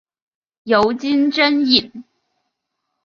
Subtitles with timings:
[0.63, 2.03] 尤金真蚓。